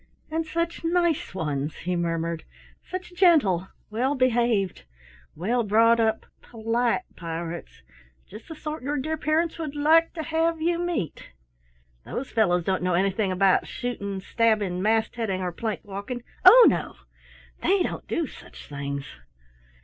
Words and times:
"And 0.31 0.47
such 0.47 0.83
nice 0.83 1.35
ones," 1.35 1.75
he 1.75 1.95
murmured. 1.95 2.43
"Such 2.81 3.13
gentle, 3.13 3.67
well 3.91 4.15
behaved, 4.15 4.83
well 5.35 5.61
brought 5.63 5.99
up, 5.99 6.25
polite 6.41 7.03
pirates! 7.15 7.83
Just 8.25 8.47
the 8.47 8.55
sort 8.55 8.81
your 8.81 8.97
dear 8.97 9.15
parents 9.15 9.59
would 9.59 9.75
like 9.75 10.11
to 10.13 10.23
have 10.23 10.59
you 10.59 10.79
meet. 10.79 11.29
Those 12.03 12.31
fellows 12.31 12.63
don't 12.63 12.81
know 12.81 12.95
anything 12.95 13.31
about 13.31 13.67
shooting, 13.67 14.21
stabbing, 14.21 14.81
mast 14.81 15.17
heading 15.17 15.43
or 15.43 15.51
plank 15.51 15.81
walking; 15.83 16.23
oh, 16.45 16.65
no! 16.67 16.95
They 17.61 17.83
don't 17.83 18.07
do 18.07 18.25
such 18.25 18.67
things." 18.67 19.05